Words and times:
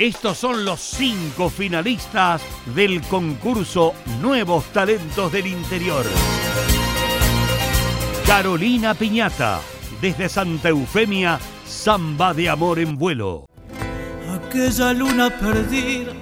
Estos 0.00 0.38
son 0.38 0.64
los 0.64 0.80
cinco 0.80 1.50
finalistas 1.50 2.40
del 2.74 3.02
concurso 3.02 3.92
Nuevos 4.22 4.64
Talentos 4.72 5.30
del 5.30 5.48
Interior. 5.48 6.06
Carolina 8.26 8.94
Piñata, 8.94 9.60
desde 10.00 10.30
Santa 10.30 10.70
Eufemia, 10.70 11.38
Samba 11.66 12.32
de 12.32 12.48
Amor 12.48 12.78
en 12.78 12.96
Vuelo. 12.96 13.44
Aquella 14.32 14.94
luna 14.94 15.28
perdida, 15.38 16.14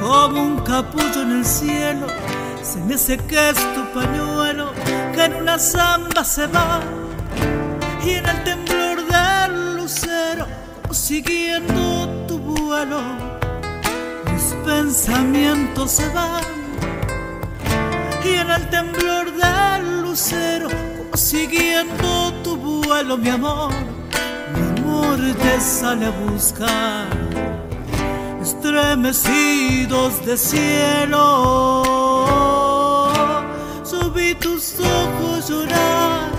como 0.00 0.42
un 0.42 0.58
capullo 0.62 1.22
en 1.22 1.30
el 1.38 1.44
cielo, 1.44 2.08
se 2.64 2.80
me 2.80 2.94
hace 2.94 3.16
que 3.16 3.50
es 3.50 3.74
tu 3.74 3.84
pañuelo, 3.94 4.72
que 5.14 5.24
en 5.26 5.34
una 5.36 5.56
samba 5.56 6.24
se 6.24 6.48
va, 6.48 6.80
y 8.04 8.10
en 8.10 8.26
el 8.26 8.42
temblor 8.42 9.06
del 9.06 9.76
lucero, 9.76 10.48
siguiendo 10.90 12.19
mis 12.70 14.54
pensamientos 14.64 15.90
se 15.90 16.08
van, 16.10 16.44
y 18.24 18.28
en 18.28 18.48
el 18.48 18.70
temblor 18.70 19.32
del 19.32 20.02
lucero, 20.02 20.68
siguiendo 21.14 22.32
tu 22.44 22.56
vuelo, 22.56 23.16
mi 23.16 23.30
amor, 23.30 23.72
mi 24.54 24.80
amor 24.80 25.18
te 25.42 25.60
sale 25.60 26.06
a 26.06 26.10
buscar. 26.10 27.08
Estremecidos 28.40 30.24
de 30.24 30.36
cielo, 30.36 31.82
subí 33.82 34.36
tus 34.36 34.76
ojos 34.78 35.48
llorar. 35.48 36.29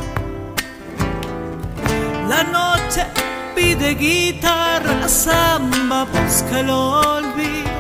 Pide 3.82 3.96
guitarra, 3.96 5.08
samba 5.08 6.06
busca 6.06 6.60
el 6.60 6.70
olvido 6.70 7.72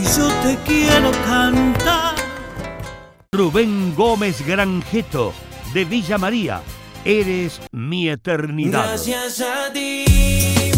y 0.00 0.04
yo 0.16 0.28
te 0.42 0.56
quiero 0.66 1.10
cantar. 1.24 2.14
Rubén 3.32 3.94
Gómez 3.94 4.44
Granjeto, 4.46 5.32
de 5.72 5.84
Villa 5.84 6.18
María, 6.18 6.62
eres 7.04 7.60
mi 7.72 8.08
eternidad. 8.08 8.86
Gracias 8.86 9.40
a 9.40 9.72
ti 9.72 10.73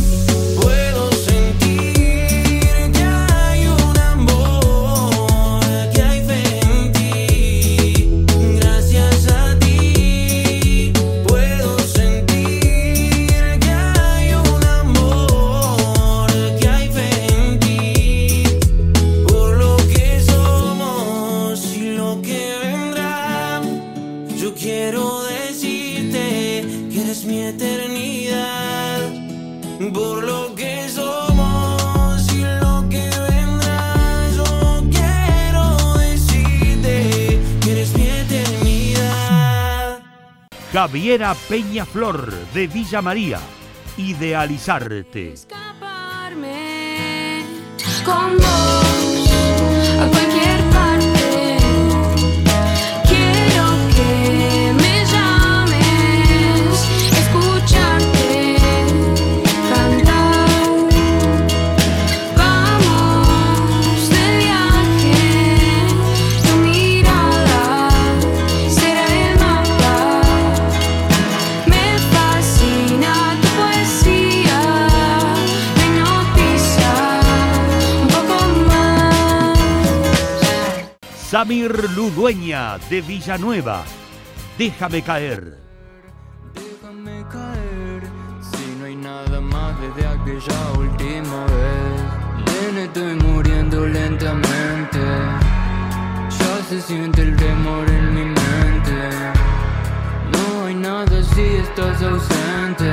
quiero 25.07 25.23
decirte 25.25 26.65
que 26.91 27.01
eres 27.01 27.25
mi 27.25 27.43
eternidad. 27.43 29.01
Por 29.93 30.25
lo 30.25 30.55
que 30.55 30.89
somos 30.89 32.33
y 32.33 32.43
lo 32.43 32.89
que 32.89 33.11
vendrá, 33.29 34.31
yo 34.35 34.83
quiero 34.91 35.99
decirte 35.99 37.41
que 37.61 37.73
eres 37.73 37.95
mi 37.97 38.09
eternidad. 38.09 40.01
Javiera 40.73 41.35
Peñaflor, 41.49 42.33
de 42.55 42.67
Villa 42.67 43.03
María, 43.03 43.41
idealizarte. 43.97 45.33
escaparme 45.33 47.45
con 48.05 48.37
vos 48.39 48.86
Samir 81.37 81.91
Ludueña, 81.91 82.79
de 82.89 83.03
Villanueva, 83.03 83.85
déjame 84.57 85.03
caer. 85.03 85.59
Déjame 86.55 87.27
caer, 87.31 88.03
si 88.41 88.75
no 88.79 88.87
hay 88.87 88.97
nada 88.97 89.39
más 89.43 89.79
desde 89.83 90.07
aquella 90.09 90.73
última 90.79 91.45
vez. 91.45 92.73
Nene, 92.73 92.85
estoy 92.85 93.17
muriendo 93.17 93.87
lentamente. 93.87 94.99
Ya 96.39 96.65
se 96.71 96.81
siente 96.81 97.21
el 97.21 97.37
temor 97.37 97.87
en 97.91 98.15
mi 98.15 98.25
mente. 98.25 98.99
No 100.33 100.65
hay 100.65 100.75
nada 100.75 101.23
si 101.23 101.43
estás 101.43 102.03
ausente. 102.03 102.91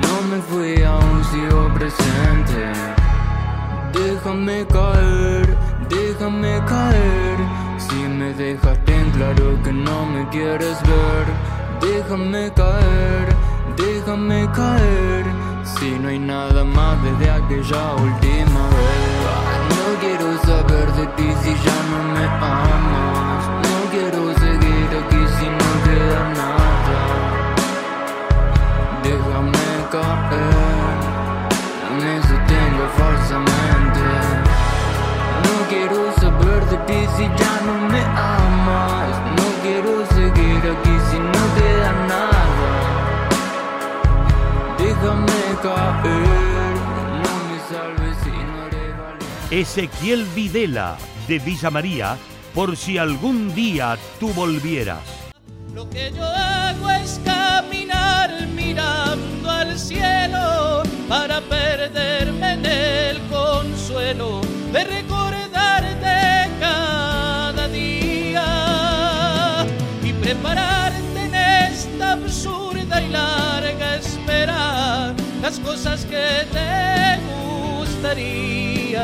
No 0.00 0.14
me 0.30 0.40
fui, 0.48 0.82
aún 0.82 1.22
sigo 1.26 1.74
presente. 1.74 2.72
Déjame 3.92 4.66
caer, 4.68 5.51
déjame 5.88 6.60
caer. 6.66 7.38
Si 7.78 7.94
me 7.94 8.32
dejaste 8.34 8.94
en 8.94 9.10
claro 9.10 9.58
que 9.64 9.72
no 9.72 10.06
me 10.06 10.28
quieres 10.28 10.78
ver, 10.82 11.26
déjame 11.80 12.50
caer, 12.54 13.26
déjame 13.76 14.48
caer. 14.52 15.24
Si 15.64 15.90
no 15.98 16.08
hay 16.08 16.18
nada 16.18 16.64
más 16.64 16.96
desde 17.02 17.30
aquella 17.30 17.94
última 17.94 18.71
si 37.16 37.22
ya 37.22 37.60
no 37.66 37.74
me 37.88 38.00
amas. 38.00 39.10
No 39.36 39.46
quiero 39.62 40.06
seguir 40.06 40.62
aquí 40.74 40.94
si 41.10 41.18
no 41.18 41.42
queda 41.56 41.92
nada. 42.08 42.70
Déjame 44.78 45.42
caer. 45.62 46.74
No 47.22 47.32
me 47.48 47.58
salves 47.70 48.16
si 48.24 48.30
no 48.30 48.66
eres 48.66 48.92
valiente. 48.98 49.60
Ezequiel 49.60 50.24
Videla, 50.34 50.96
de 51.28 51.38
Villa 51.38 51.70
María, 51.70 52.16
por 52.54 52.76
si 52.76 52.98
algún 52.98 53.54
día 53.54 53.96
tú 54.18 54.28
volvieras. 54.32 55.00
Lo 55.74 55.88
que 55.88 56.12
yo 56.12 56.24
hago 56.24 56.90
es 56.90 57.20
caminar 57.24 58.46
mirando 58.54 59.50
al 59.50 59.78
cielo 59.78 60.82
para 61.08 61.40
perderme 61.40 62.52
en 62.52 62.66
el 62.66 63.20
consuelo 63.28 64.42
de 64.72 64.84
las 75.52 75.60
cosas 75.60 76.06
que 76.06 76.46
te 76.50 77.20
gustarían 77.76 79.02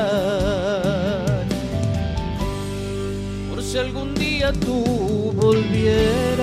por 3.50 3.62
si 3.62 3.76
algún 3.76 4.14
día 4.14 4.50
tú 4.54 5.32
volvieras. 5.34 6.38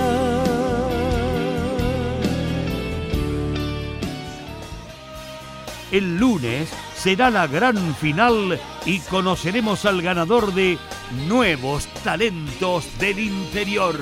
El 5.92 6.18
lunes 6.18 6.70
será 6.96 7.32
la 7.32 7.48
gran 7.48 7.96
final 7.96 8.60
y 8.86 9.00
conoceremos 9.00 9.86
al 9.86 10.04
ganador 10.04 10.54
de 10.54 10.78
Nuevos 11.28 11.88
Talentos 12.04 12.86
del 13.00 13.20
Interior. 13.20 13.98